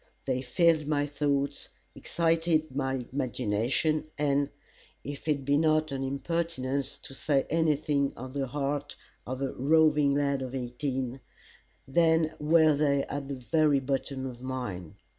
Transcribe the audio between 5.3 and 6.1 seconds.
be not an